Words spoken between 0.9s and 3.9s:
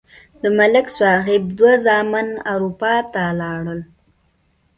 صاحب دوه زامن اروپا ته لاړل.